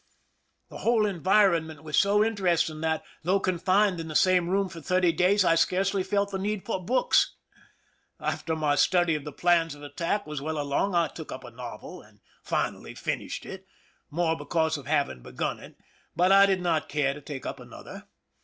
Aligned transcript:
The 0.69 0.79
whole 0.79 1.05
environment 1.05 1.83
was 1.83 1.95
so 1.95 2.23
interesting 2.23 2.81
that, 2.81 3.03
though 3.21 3.39
confined 3.39 3.99
in 3.99 4.07
the 4.07 4.15
same 4.15 4.49
room 4.49 4.67
for 4.67 4.81
thirty 4.81 5.11
days, 5.11 5.45
I 5.45 5.53
scarcely 5.53 6.01
felt 6.01 6.31
the 6.31 6.39
need 6.39 6.65
for 6.65 6.83
books. 6.83 7.35
After 8.19 8.55
my 8.55 8.73
study 8.73 9.13
of 9.13 9.25
the 9.25 9.31
plans 9.31 9.75
of 9.75 9.83
attack 9.83 10.25
was 10.25 10.41
well 10.41 10.57
along, 10.59 10.95
I 10.95 11.07
took 11.07 11.31
up 11.31 11.43
a 11.43 11.51
novel, 11.51 12.01
and 12.01 12.19
finally 12.41 12.95
finished 12.95 13.45
it, 13.45 13.67
more 14.09 14.35
because 14.35 14.75
of 14.75 14.87
hav 14.87 15.07
ing 15.07 15.21
begun 15.21 15.59
it; 15.59 15.77
but 16.15 16.31
I 16.31 16.47
did 16.47 16.61
not 16.61 16.89
care 16.89 17.13
to 17.13 17.21
take 17.21 17.45
up 17.45 17.59
another. 17.59 18.07